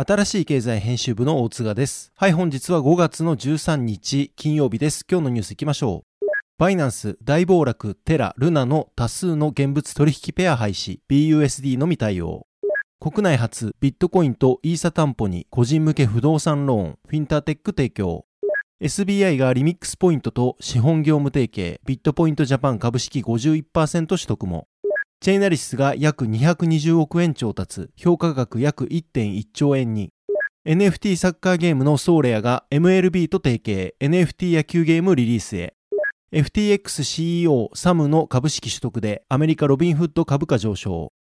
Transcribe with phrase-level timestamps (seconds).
[0.00, 2.12] 新しい経済編集部の大津賀です。
[2.14, 5.04] はい、本日は5月の13日金曜日です。
[5.10, 6.26] 今日のニュース行きましょう。
[6.56, 12.46] バイナンス、大暴落、テラ、ルナの多数の現物取引ペア廃止、BUSD のみ対応。
[13.00, 18.24] 国内初、ビットコインとイーサ担保に個人向け不動産ローン、フィンターテック提供。
[18.80, 24.68] SBI がリミックスポイントと資本業務提携、ビットポイントジャパン株式51%取得も。
[25.20, 30.10] チェイナリスが約220億円調達、評価額約1.1兆円に。
[30.64, 35.74] NFT サッカーゲームのソーレアが MLB と提携、NFT 野球ゲームリリースへ。
[36.32, 41.12] FTXCEO サムの株式取得でアメリカロビンフッド株価上昇。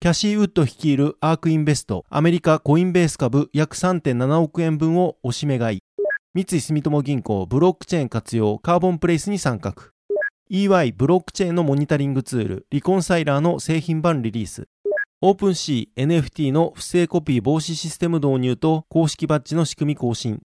[0.00, 5.80] キャシーウッド率いるアークインベスト、アメリカコインベース株約3.7億円分を押し目買い。
[6.34, 9.93] 三井住友銀行ブロックチェーン活用カーボンプレイスに参画。
[10.54, 14.68] EY ブロックチェーンのモニタリングツールリコンサイラーの製品版リリース。
[15.20, 20.42] OpenC NFT の不正コピー防止システム導入と公式バッジの仕組み更新。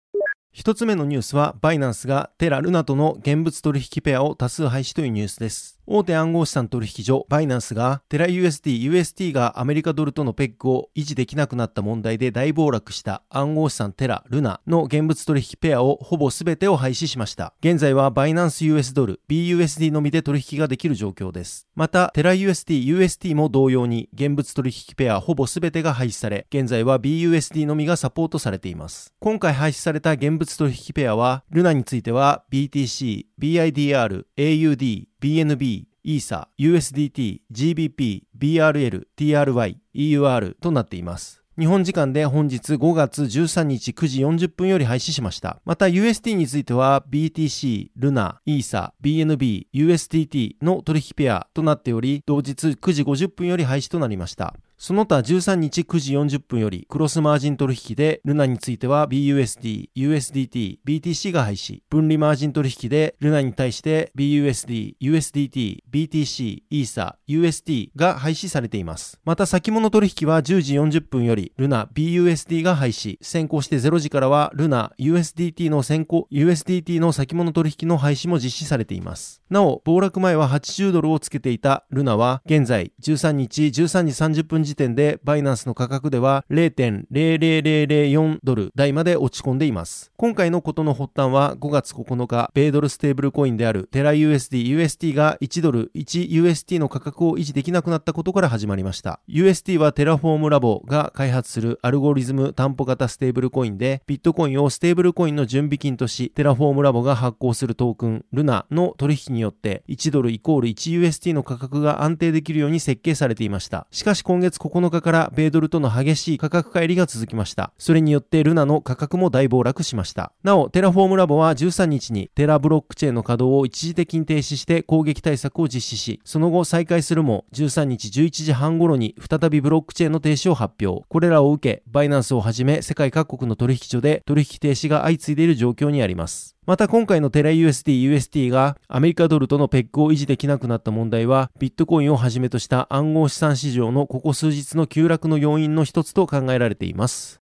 [0.50, 5.77] 一つ目のニュースは、バイナンスがテラ・ルナとの現物取引ペアを多数廃止というニュースです。
[5.90, 17.54] 大手暗号資産取引所バイナンスがテラ USD、UST がアメリカドルとのペッグを維持できなくなった問題で大暴落した暗号資産テラ、ルナの現物取引ペアをほぼ全てを廃止しました。
[17.60, 21.66] 現在はバイナンス US ドル、BUSD のみで取引ができる状況です。
[21.74, 29.14] また、テラ USD、UST も同様に現物取引ペアほぼ全てが廃止され、現在は BUSD のみがサポートされています。
[29.20, 41.42] 今回廃止された現物取引ペアは、ルナについては BTC、BIDR、AUD、BNB、イーサ、USDT、GBP、BRL、TRY、EUR となっています。
[41.58, 45.60] 日本時間で本日5月13日9時40分より廃止しました。
[45.64, 54.54] また UST については BTC、ルナ、イーサ、BNB、USDT の取引ペアとなっており、同日9時50分より廃止となりました。
[54.80, 61.80] その他13日9時40分よりクロスマージン取引でルナについては BUSD、USDT、BTC が廃止。
[61.90, 69.18] 分離マージン取引でルナに対して BUSD、USDT、BTC、イーサ、UST が廃止されています。
[69.24, 73.18] また先物取引は10時40分よりルナ、BUSD が廃止。
[73.20, 79.42] 先行して0時からはルナ、USDT の先行、USDT の先物取引の廃止も実施されています。
[79.50, 90.12] なお、暴落前は80ドルをつけていたルナは現在13日13時30分時点でバイナンスの価格では0.00004ドル台まで落ち込んでいます。
[90.16, 99.20] 今回のことの発端は5月9日、米ドルステーブルコインであるテラ USD、UST が1ドル 1UST の価格を維持できなくなったことから始まりました。
[99.28, 113.86] UST はテラフォームラボが開発するアルゴリズム担保型ステーブルコインで、ビットコインをステーブルコインの準備金とし、テラフォームラボが発行するトークン、ルナの取引によって1ドルイコール 1UST の価格が安定できるように設計されていました。
[113.90, 117.72] しかし今月9日から米ドルとの激しい価格乖離が続きました。
[117.78, 120.32] それによってルナの価格も大暴落しました。
[120.42, 131.06] なお、テラフォームラボは13日にテラブロックチェーンの稼働を一時的に停止して攻撃対策を実施し、その後再開するも13日11時半頃に再びブロックチェーンの停止を発表。
[131.08, 136.57] これらを受け、バイナンスをはじめ世界各国の取引所で取引停止が相次いでいる状況にあります。
[136.68, 147.40] また今回のテラ USD、USD がアメリカドルとのペッグを維持できなくなった問題は、ビットコインをはじめとした暗号資産市場のここ数日の急落の要因の一つと考えられています。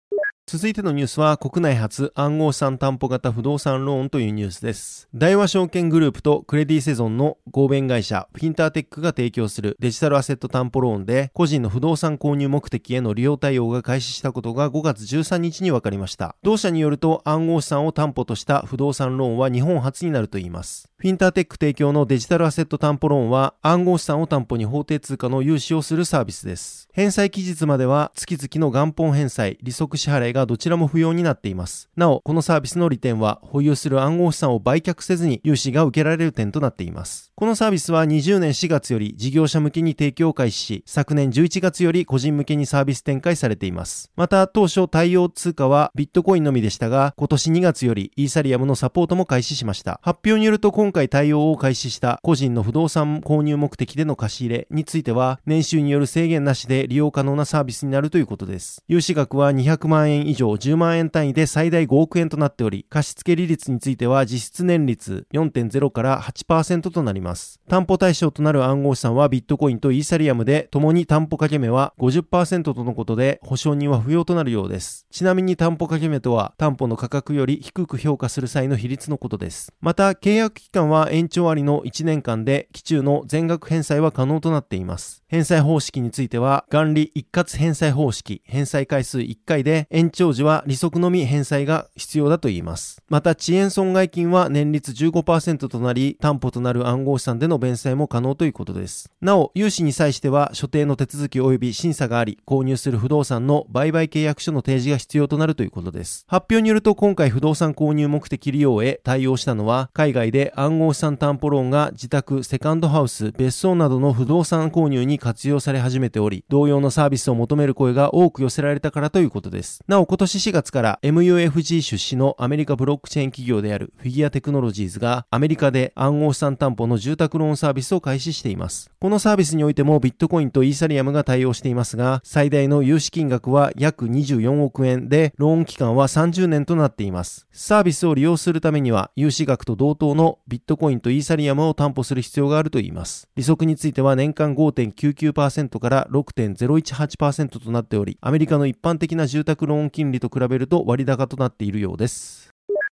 [0.45, 5.09] 続いてのニュースは国内初暗号資産担保型不動産ローンというニュースです。
[5.15, 16.35] 大和証券グループとクレディセゾンの合弁会社フィンターテックが提供するデジタルアセット担保ローンで個人の不動産購入目的への利用対応が開始したことが5月13日に分かりました。
[16.43, 20.89] 同社によると暗号資産を担保とした不動産ローンは日本初になるといいます。
[20.99, 26.89] フィンターテック提供のデジタルアセット担保ローンは暗号資産を担保に法定通貨の融資をするサービスです。
[26.93, 31.89] 返済期日までは月々の元本返済、利息支払いがどちらも不要になっています。
[31.97, 37.33] なお、このサービスの利点は保有する暗号資産を売却せずに融資が受けられる点となっています。
[37.35, 44.11] このサービスは20年4月より事業者向けに提供を開始し、昨年11月より個人向けにサービス展開されています。
[44.15, 49.99] また、当初対応通貨はビットコインのみでしたが、今年2月よりイーサリアムのサポートも開始しました。
[50.03, 58.85] 発表によると今回対応を開始した個人の不動産購入目的での貸し入れについては、年収による制限なしで利用可能なサービスービスになるということです。
[58.87, 67.61] 融資額は200万円以上10万円単位で最大5億円となっており、貸付利率については実質年率4.0から8%となります。
[67.69, 75.07] 担保対象となる暗号資産はビットコインとイーサリアムで、共に担保掛け目は50%とのことで、保証人は不要となるようです。
[75.11, 79.73] ちなみに担保掛け目とは、担保の価格より低く評価する際の比率のことです。
[79.81, 85.23] また、契約期間は延長ありの1年間で、期中の全額返済は可能となっています。
[85.29, 93.03] 返済方式については、元利一括返済方式、返済回数1回で、延長時は利息のみ返済が必要だと言います。
[93.09, 99.11] また、遅延損害金は年率15%となり、担保となる暗号資産での弁済も可能ということです。
[99.21, 106.25] なお、融資に際しては、所定の手続き及び審査があり、購入する不動産の売買契約書の提示が必要となるということです。
[106.29, 119.83] 発表によると、今回不動産購入目的利用へ対応したのは、海外で暗号資産担保ローンが自宅、セカンドハウス、別荘などの不動産購入に活用され始めており、同様のサービスを求める声が多く寄せられたからということです。
[119.89, 128.91] なお、今年4月から MUFG 出資のアメリカブロックチェーン企業であるフィギュアテクノロジーズがアメリカで暗号資産担保の住宅ローンサービスを開始しています。
[129.01, 137.47] このサービスにおいてもビットコインとイーサリアムが対応していますが、最大の融資金額は約24億円で、ローン期間は30年となっています。
[137.53, 143.29] サービスを利用するためには、融資額と同等のビットコインとイーサリアムを担保する必要があるといいます。
[143.37, 152.42] 利息については年間5.99%から6.018%となっており、アメリカの一般的な住宅ローン金利と比べると割高となっているようです。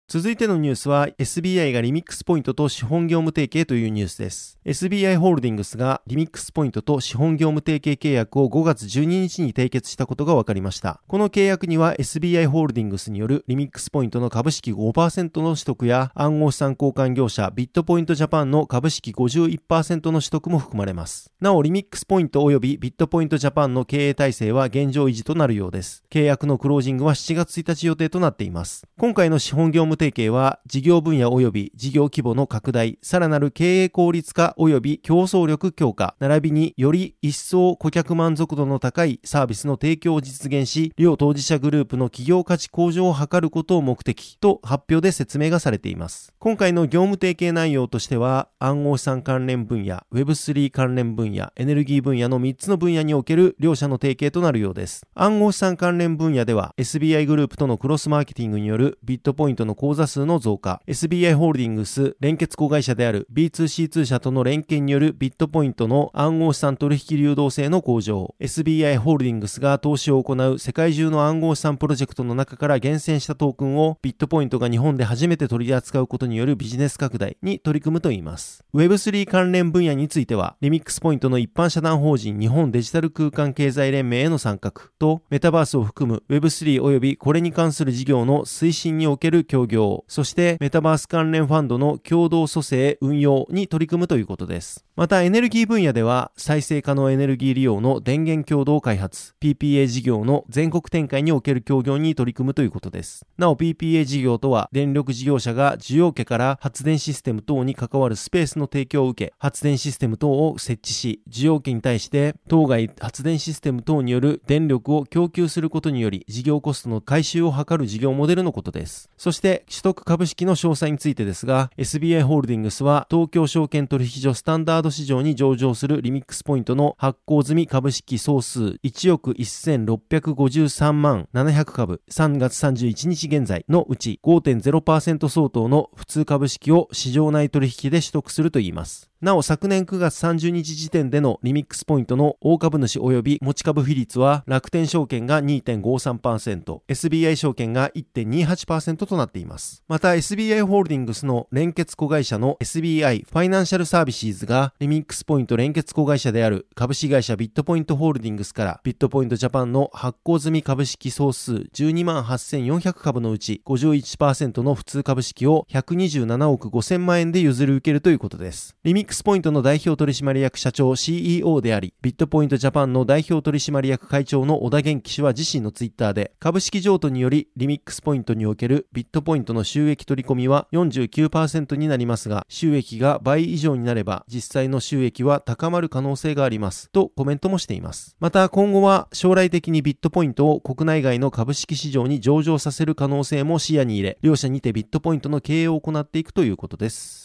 [0.07, 4.59] 続いてのニュースは SBI がリミックスポイントと資本業務提携というニュースです。
[4.63, 11.01] SBI ホールディングスがリミックスポイントと資本業務提携契約を5月12日に締結したことが分かりました。
[11.07, 21.31] この契約には SBI ホールディングスによるリミックスポイントの株式5%の取得や暗号資産交換業者ビットポイントジャパンの株式51%の取得も含まれます。
[21.41, 26.03] なおリミックスポイント及びビットポイントジャパンの経営体制は現状維持となるようです。
[26.11, 28.87] 契約のクロージングは7月1日予定となっています。
[28.99, 46.33] 今回の資本業務提携は、事業分野及び事業規模の拡大、さらなる経営効率化及び競争力強化、並びにより一層顧客満足度の高いサービスの提供を実現し、両当事者グループの企業価値向上を図ることを目的と発表で説明がされています。
[46.39, 55.05] 今回の業務提携内容としては、暗号資産関連分野、Web3 関連分野、エネルギー分野の3つの分野における両者の提携となるようです。
[55.13, 78.63] 暗号資産関連分野では、SBI グループとのクロスマーケティングによるビットポイントの口座数の増加、SBI ホールディングス連結子会社である B2C2 社との連携によるビットポイントの暗号資産取引流動性の向上、SBI ホールディングスが投資を行う世界中の暗号資産プロジェクトの中から厳選したトークンをビットポイントが日本で初めて取り扱うことによるビジネス拡大に取り組むといいます。
[78.73, 89.74] Web3 関連分野については、リミックスポイントの一般社団法人日本デジタル空間経済連盟への参画と、メタバースを含む Web3 及びこれに関する事業の推進における協業、
[90.07, 94.85] そしてメタバース関連ファンドの共同蘇生運用に取り組むということです。
[94.95, 103.25] またエネルギー分野では再生可能エネルギー利用の電源共同開発、PPA 事業の全国展開における協業に取り組むということです。
[103.37, 119.09] なお PPA 事業とは電力事業者が需要家から発電システム等に関わるスペースの提供を受け、発電システム等を設置し、需要家に対して当該発電システム等による電力を供給することにより事業コストの回収を図る事業モデルのことです。
[119.17, 139.09] そして取得株式の詳細についてですが、SBI ホールディングスは東京証券取引所スタンダード市場に上場するリミックスポイントの発行済み株式総数1億1653万700株3月31日現在のうち5.0%相当の普通株式を市場内取引で取得するといいます。
[139.25, 149.83] なお昨年9月30日時点でのリミックスポイントの大株主及び持ち株比率は楽天証券が2.53%、SBI 証券が1.28%となっています。
[149.87, 168.75] また SBI ホールディングスの連結子会社の SBI ファイナンシャルサービスズがリミックスポイント連結子会社である株式会社ビットポイントホールディングスからビットポイントジャパンの発行済み株式総数12万8400株のうち51%の普通株式を127億5000万円で譲り受けるということです。
[168.83, 188.17] リミックスポイントの代表取締役社長 CEO であり、ビットポイントジャパンの代表取締役会長の小田元気氏は自身のツイッターで株式譲渡によりリミックスポイントにおけるビットポイントの収益取り込みは49%になりますが、収益が倍以上になれば実際の収益は高まる可能性がありますとコメントもしています。
[188.19, 197.24] また今後は将来的にビットポイントを国内外の株式市場に上場させる可能性も視野に入れ、両社にてビットポイントの経営を行っていくということです。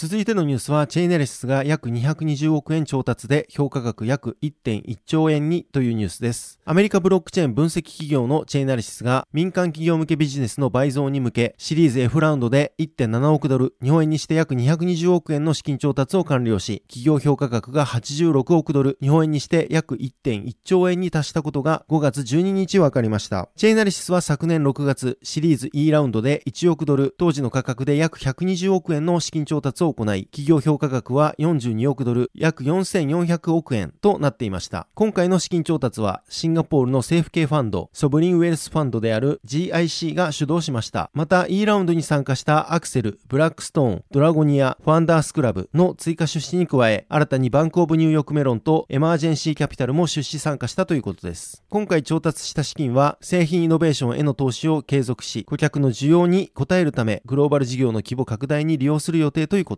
[0.00, 6.60] 続いてのニュースは、チェイネレスが約220億円調達で評価額約1.1兆円にというニュースです。
[6.64, 23.48] アメリカブロックチェーン分析企業のチェイナリシスが民間企業向けビジネスの倍増に向け、シリーズ F ラウンドで1.7億ドル、日本円にして約220億円の資金調達を完了し、企業評価額が86億ドル、日本円にして約1.1兆円に達したことが5月12日分かりました。
[23.56, 34.86] チェイナリシスは昨年6月、シリーズ E ラウンドで1億ドル、当時の価格で約120億円の資金調達をを行い、企業評価額は42億ドル、約4400億円となっていました。
[34.94, 41.10] 今回の資金調達は、シンガポールの政府系ファンド、ソブリンウェルスファンドである GIC が主導しました。
[41.14, 51.62] また、E ラウンドに参加したアクセル、ブラックストーン、ドラゴニア、ファンダースクラブの追加出資に加え、新たにバンクオブニューヨークメロンとエマージェンシーキャピタルも出資参加したということです。
[51.68, 59.77] 今回調達した資金は、製品イノベーションへの投資を継続し、顧客の需要に応えるため、グローバル事業の規模拡大に利用する予定ということ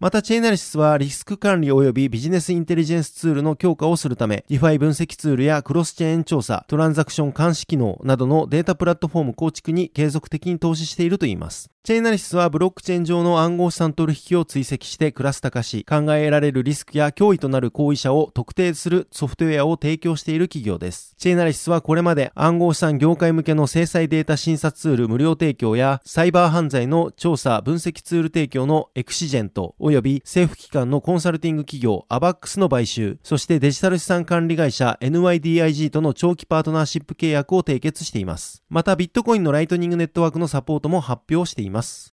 [0.00, 11.70] また、チェーナリシスはリスク管理及びビジネスインテリジェンスツールの強化をするため、ディファイ分析ツールやクロスチェーン調査、トランザクション監視機能などのデータプラットフォーム構築に継続的に投資しているといいます。
[11.88, 21.14] チェーナリシスはブロックチェーン上の暗号資産取引を追跡してクラスタ化し、考えられるリスクや脅威となる行為者を特定するソフトウェアを提供している企業です。
[21.16, 38.62] チェーナリシスはこれまで暗号資産業界向けの制裁データ審査ツール無料提供や、サイバー犯罪の調査分析ツール提供のエクシジェント、及び政府機関のコンサルティング企業アバックスの買収、そしてデジタル資産管理会社 NYDIG との長期パートナーシップ契約を締結しています。
[38.68, 41.77] またビットコインのライトニングネットワークのサポートも発表しています。
[41.78, 42.17] ます。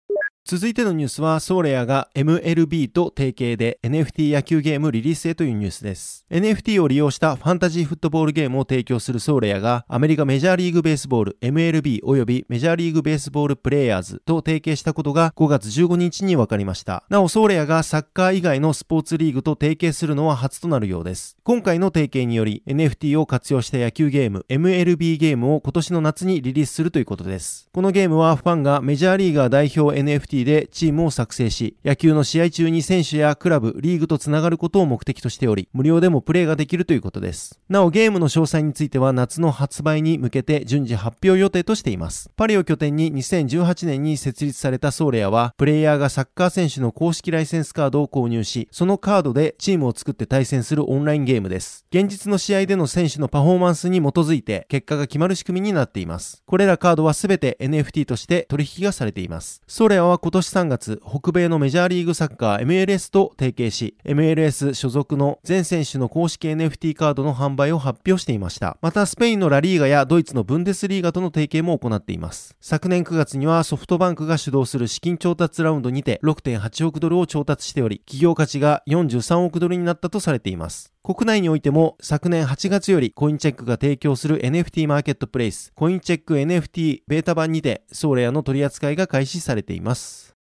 [0.49, 6.25] 続いてのニュースは、ソーレアが MLB と提携で NFT 野球ゲームリリースへというニュースです。
[6.31, 17.03] NFT を利用したファンタジーフットボールゲームを提供するソーレアが、アメリカメジャーリーグベースボール MLB 及びメジャーリーグベースボールプレイヤーズと提携したことが5月15日に分かりました。
[17.11, 21.37] なお、ソーレアがサッカー以外のスポーツリーグと提携するのは初となるようです。
[21.43, 27.69] 今回の提携により、NFT を活用した野球ゲーム MLB ゲームを今年の夏にリリースするということです。
[27.71, 37.59] このゲームはファンがメジャーリーガー代表 NFT でチームを作成し、野球の試合中に選手やクラブ、リーグとつながることを目的としており、無料でもプレイができるということです。
[37.69, 42.29] なお、ゲームの詳細については夏の発売に向けて順次発表予定としています。
[42.35, 51.85] パリを拠点に2018年に設立されたソーレアは、プレイヤーがサッカー選手の公式ライセンスカードを購入し、そのカードでチームを作って対戦するオンラインゲームです。
[51.91, 56.43] 現実の試合での選手のパフォーマンスに基づいて、結果が決まる仕組みになっています。
[56.45, 59.61] これらカードはすべて NFT として取引がされています。
[59.67, 68.77] ソーレアは今年3月、北米のメジャーリーグサッカー MLS と提携し、MLS 所属の全選手の公式 NFT カードの販売を発表していました。
[68.79, 72.55] また、スペインのラリーガやドイツのブンデスリーガとの提携も行っています。
[72.61, 80.93] 昨年9月にはソフトバンクが主導する資金調達ラウンドにて6.8億ドルを調達しており、企業価値が43億ドルになったとされています。
[81.11, 90.38] 国内においても昨年8月よりコインチェックが提供する NFT マーケットプレイス、コインチェック NFT ベータ版にてソーレアの取り扱いが開始されています。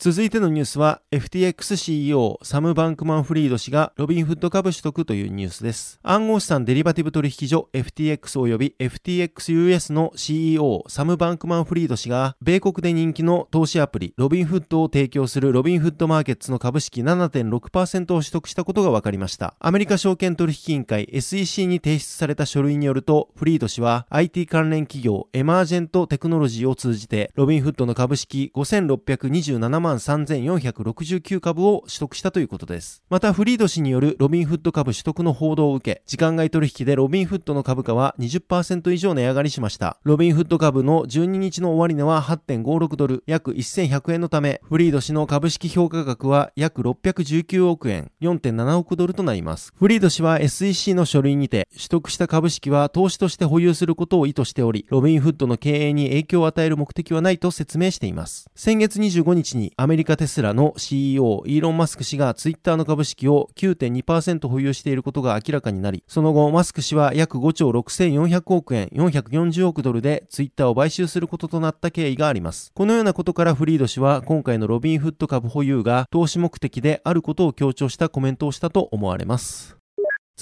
[0.00, 6.00] 続いてのニュースは FTXCEO サム・バンクマン・フリード氏がロビンフッド株取得というニュースです。
[6.02, 19.54] 暗号資産デリバティブ取引所 FTX 及び FTXUS の CEO サム・バンクマン・フリード氏が米国で人気の投資アプリロビンフッドを提供するロビンフッドマーケッツの株式7.6%を取得したことが分かりました。
[19.58, 33.02] アメリカ証券取引委員会 SEC に提出された書類によるとフリード氏は IT 関連企業エマージェントテクノロジーを通じてロビンフッドの株式5627万3469株を取得したということです。
[33.10, 39.98] また、フリード氏によるロビンフット株取得の報道を受け、時間外取引でロビンフットの株価は20%以上値上がりしました。
[40.04, 49.72] ロビンフット株の12日の終値は8.56ドル、約1100円のため、フリード氏の株式評価額は約619億円、4.7億ドルとなります。
[49.76, 58.50] フリード氏は SEC の書類にて、取得した株式は投資として保有することを意図しており、ロビンフットの経営に影響を与える目的はないと説明しています。
[58.54, 72.72] 先月25日にアメリカテスラの CEO イーロン・マスク氏がツイッターの株式を9.2%保有していることが明らかになり、その後マスク氏は約5兆6400億円、440億ドルでツイッターを買収することとなった経緯があります。
[72.74, 79.79] このようなことからフリード氏は今回のロビンフット株保有が投資目的であることを強調したコメントをしたと思われます。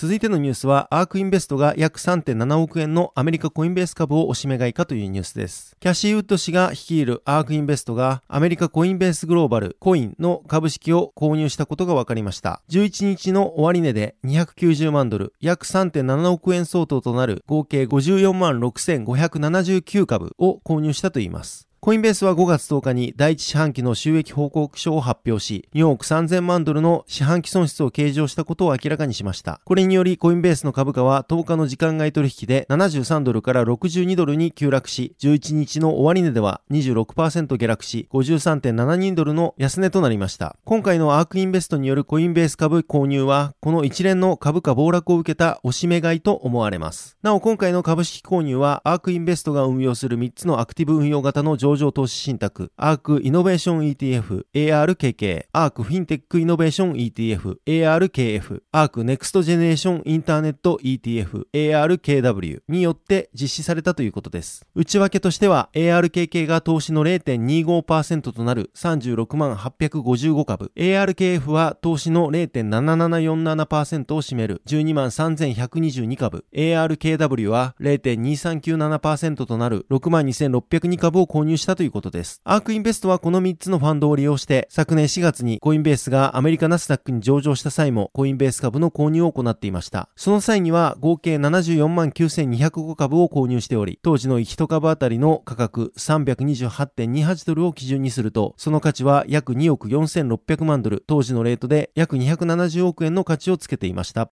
[0.00, 5.76] 続いてのニュースは、アークインベストが約3.7億円のアメリカコインベース株をおしめ買いかというニュースです。
[5.80, 12.62] キャシーウッド氏が率いるアークインベストがアメリカコインベースグローバルコインの株式を購入したことが分かりました。
[12.70, 21.66] 11日の終値で290万ドル、約3.7億円相当となる合計54万6579株を購入したといいます。
[21.80, 29.60] コインベースは5月10日に第一四半期の収益報告書を発表し、4億3000万ドルの四半期損失を計上したことを明らかにしました。
[29.64, 40.56] これにより、コインベースの株価は10日の時間外取引で73ドルから62ドルに急落し、11日の終値では26%下落し、53.72ドルの安値となりました。
[40.64, 47.16] 今回のアークインベストによるコインベース株購入は、この一連の株価暴落を受けた押し目買いと思われます。
[47.22, 64.64] なお、今回の株式購入は、アークインベストが運用する3つのアクティブ運用型の上場投資信託、アークイノベーション ETF、ARKK、アークフィンテックイノベーション ETF、ARKF、アークネクストジェネレーションインターネット ETF、ARKW によって実施されたということです。
[64.74, 82.40] 内訳としては、ARKK が投資の0.25%となる36万855株、ARKF は投資の0.7747%を占める12万3122株、ARKW は0.2397%となる6万2602株を購入したということです。
[82.44, 90.08] アークインベストはこの3つのファンドを利用して、昨年4月にコインベースがアメリカナスダックに上場した際もコインベース株の購入を行っていました。
[90.16, 104.30] その際には合計74万9205株を購入しており、当時の1株当たりの価格328.28ドルを基準にすると、その価値は約2億4600万ドル、当時のレートで約270億円の価値をつけていました。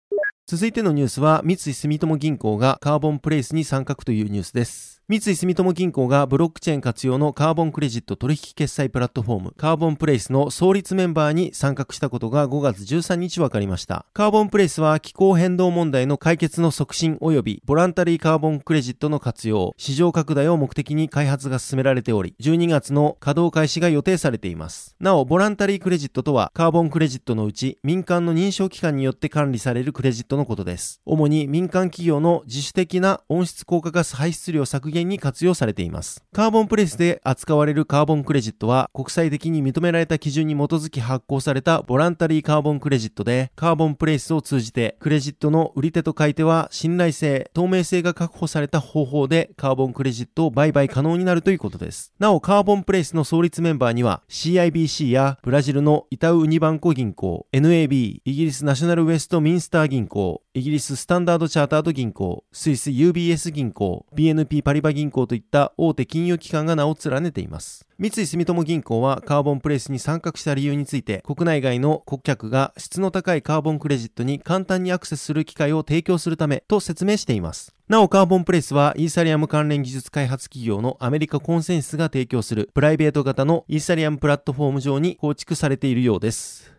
[0.48, 5.00] 続いてのニュースは、三井住友銀行がカーボンプレイスに参画というニュースです。
[5.12, 14.06] 三井住友銀行がブロックチェーン活用のカーボンクレジット取引決済プラットフォームカーボンプレイスの創立メンバーに参画したことが5月13日分かりました。
[14.13, 24.95] カーボンプレイスは気候変動問題の解決の促進及びボランタリーカーボンクレジットの活用、市場拡大を目的に開発が進められており、12月の稼働開始が予定されています。
[25.02, 31.02] なお、ボランタリークレジットとはカーボンクレジットのうち民間の認証機関によって管理されるクレジットのことです。
[31.04, 36.24] 主に民間企業の自主的な温室効果ガス排出量削減に活用されています。
[36.34, 52.14] カーボンプレスで扱われるカーボンクレジットは国際的に認められた基準に基づき発行されたボランタリーカーボンクレジットで、カーボンプレイスを通じてクレジットの売り手と買い手は信頼性、透明性が確保された方法でカーボンクレジットを売買可能になるということです。
[52.20, 67.88] なお、カーボンプレイスの創立メンバーには CIBC やブラジルのイタウウニバンコ銀行、NAB、イギリスナショナルウェストミンスター銀行、イギリススタンダードチャータード銀行、スイス UBS 銀行、BNP パリバ銀行といった大手金融機関が名を連ねています。
[67.99, 77.75] 三井住友銀行はカーボンプレイスに参画した理由について、国内外の顧客が質の高いカーボンクレジットに簡単にアクセスする機会を提供するためと説明しています。
[77.88, 86.73] なお、カーボンプレイスはイーサリアム関連技術開発企業のアメリカコンセンスが提供するプライベート型のイーサリアムプラットフォーム上に構築されているようです。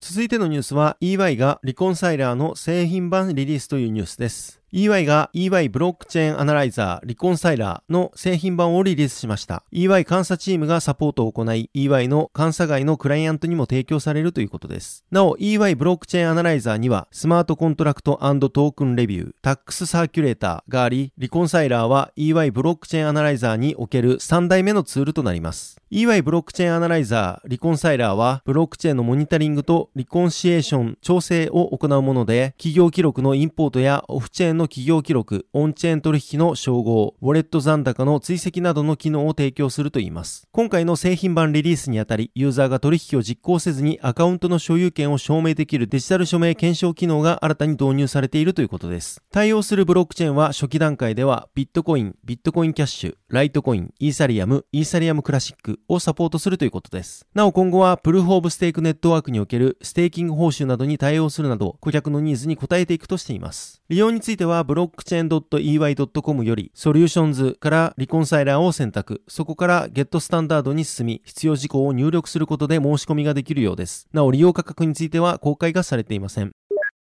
[0.00, 4.57] 続いてのニュースは EY がリコンサイラーの製品版リリースというニュースです。
[4.70, 9.62] EY が EY ブロックチェーンアナライザーリコンサイラーの製品版をリリースしました。
[9.72, 15.06] EY 監査チームがサポートを行い、EY の監査外のクライアントにも提供されるということです。
[15.10, 25.80] なお、EY ブロックチェーンアナライザーには、スマートコントラクトトークンレビュー、タックスカリキュレーターがあり、リコンサイラーは EY ブロックチェーンアナライザーにおける3代目のツールとなります。
[25.90, 40.46] EY ブロックチェーンアナライザー、リコンサイラーは、ブロックチェーンのモニタリングとリコンシエーション、調整を行うもので、企業記録のインポートやオフチェーンの企業記録、オンチェーン取引の照合、ウォレット残高の追跡などの機能を提供するといいます。
[40.52, 49.22] 今回の製品版リリースにあたり、ユーザーが取引を実行せずにアカウントの所有権を証明できるデジタル署名検証機能が新たに導入されているということです。
[49.30, 57.26] 対応するブロックチェーンは初期段階ではビットコイン、ビットコインキャッシュ、ライトコイン、イーサリアム、イーサリアムクラシックをサポートするということです。
[57.34, 63.82] なお今後はプルーフオブステークネットワークにおけるステーキング報酬などに対応するなど顧客のニーズに応えていくとしています。
[63.88, 74.08] 利用についてははブロックチェーン .ey.com よりソリューションズからリコンサイラーを選択、そこから Get Started に進み必要事項を入力することで申し込みができるようです。
[74.12, 76.50] なお利用価格については公開がされていません。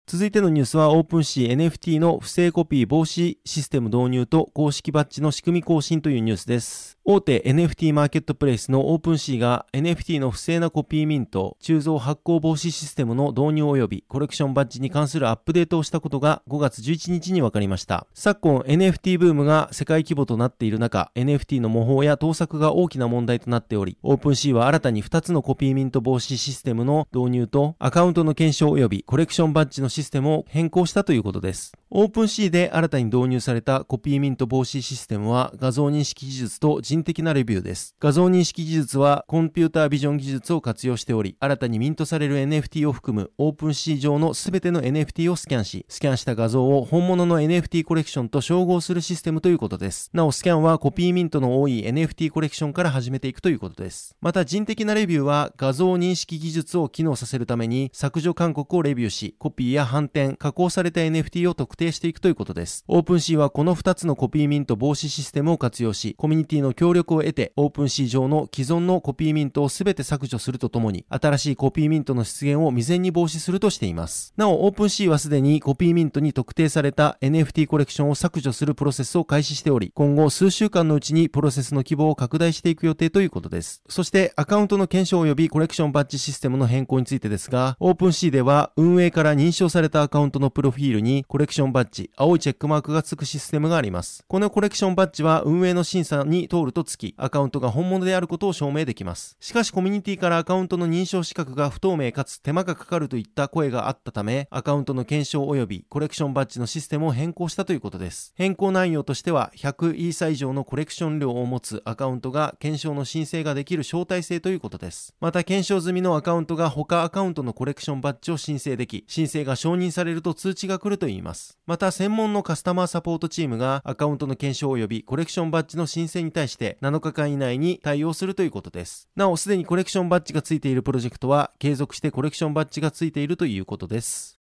[0.06, 6.95] 続いてのニュースは OpenC NFT の不正コピー防止システム導入と公式バッジの仕組み更新というニュースです。
[7.08, 18.08] 大手 NFT マーケットプレイスの OpenC が NFT の不正なコピーミント、鋳造発行防止システムの導入及びコレクションバッジに関するアップデートをしたことが5月11日に分かりました。
[18.12, 31.72] 昨今 NFT ブームが世界規模となっている中、NFT の模倣や盗作が大きな問題となっており、OpenC は新たに2つのコピーミント防止システムの導入とアカウントの検証及びコレクションバッジのシステムを変更したということです。
[31.92, 37.94] OpenC で新たに導入されたコピーミント防止システムは画像認識技術と人的なレビューです。
[38.00, 50.10] 画像認識技術はコンピュータービジョン技術を活用しており、新たにミントされる NFT を含む OpenC 上のすべての NFT をスキャンし、スキャンした画像を本物の NFT コレクションと照合するシステムということです。
[50.12, 54.16] なお、スキャンはコピーミントの多い NFT コレクションから始めていくということです。
[54.20, 62.84] また人的なレビューは画像認識技術を機能させるために削除勧告をレビューし、コピーや反転、加工された NFT を特定していくということです。
[62.88, 74.32] OpenC はこの2つのコピーミント防止システムを活用し、コミュニティの協力を得て、OpenC 上の既存のコピーミントを全て削除するとともに、新しいコピーミントの出現を未然に防止するとしています。
[74.36, 83.82] なお、OpenC はすでにコピーミントに特定された NFT コレクションを削除するプロセスを開始しており、今後数週間のうちにプロセスの規模を拡大していく予定ということです。
[83.88, 94.24] そして、アカウントの検証及びコレクションバッジシステムの変更についてですが、OpenC では運営から認証されたアカウントのプロフィールにコレクションバッジ、青いチェックマークがつくシステムがあります。
[94.28, 99.36] このコレクションバッジは運営の審査に通るとつき、アカウントが本物であることを証明できます。
[99.40, 108.34] しかしコミュニティからアカウントの認証資格が不透明かつ手間がかかるといった声があったため、アカウントの検証及びコレクションバッジのシステムを変更したということです。
[108.36, 115.14] 変更内容としては、100イーサ以上のコレクション量を持つアカウントが検証の申請ができる招待制ということです。
[115.18, 121.58] また、検証済みのアカウントが他アカウントのコレクションバッジを申請でき、申請が承認されると通知が来るといいます。
[121.66, 129.08] また、専門のカスタマーサポートチームがアカウントの検証及びコレクションバッジの申請に対して7日間以内に対応するということです。
[129.16, 134.36] なお、すでにコレクションバッジがついているプロジェクトは継続してコレクションバッジがついているということです。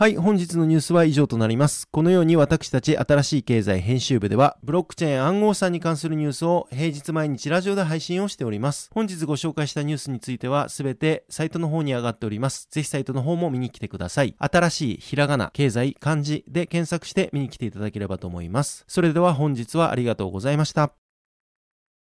[0.00, 1.86] はい、本日のニュースは以上となります。
[1.90, 8.88] このように私たち新しい経済編集部では、ブロックチェーン暗号資産に関するニュースを平日毎日ラジオで配信をしております。
[8.94, 12.66] 本日ご紹介したニュースについては、すべてサイトの方に上がっております。
[12.70, 14.34] ぜひサイトの方も見に来てください。
[14.38, 18.86] 新しいひらがな、経済、漢字で検索して見に来ていただければと思います。
[18.88, 20.94] それでは本日はありがとうございました。